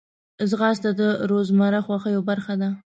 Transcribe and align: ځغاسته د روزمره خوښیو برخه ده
ځغاسته 0.49 0.89
د 0.99 1.01
روزمره 1.29 1.79
خوښیو 1.85 2.21
برخه 2.29 2.53
ده 2.61 2.69